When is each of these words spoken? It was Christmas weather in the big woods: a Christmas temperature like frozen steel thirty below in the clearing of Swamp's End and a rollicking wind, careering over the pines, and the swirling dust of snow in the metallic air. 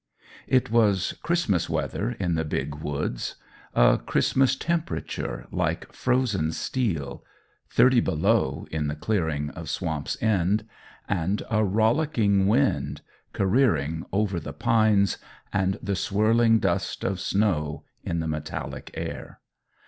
It 0.47 0.71
was 0.71 1.13
Christmas 1.21 1.69
weather 1.69 2.13
in 2.19 2.33
the 2.33 2.43
big 2.43 2.73
woods: 2.73 3.35
a 3.75 3.99
Christmas 4.03 4.55
temperature 4.55 5.45
like 5.51 5.93
frozen 5.93 6.53
steel 6.53 7.23
thirty 7.69 7.99
below 7.99 8.65
in 8.71 8.87
the 8.87 8.95
clearing 8.95 9.51
of 9.51 9.69
Swamp's 9.69 10.17
End 10.19 10.67
and 11.07 11.43
a 11.51 11.63
rollicking 11.63 12.47
wind, 12.47 13.01
careering 13.31 14.03
over 14.11 14.39
the 14.39 14.53
pines, 14.53 15.19
and 15.53 15.77
the 15.83 15.95
swirling 15.95 16.57
dust 16.57 17.03
of 17.03 17.19
snow 17.19 17.83
in 18.03 18.21
the 18.21 18.27
metallic 18.27 18.89
air. 18.95 19.39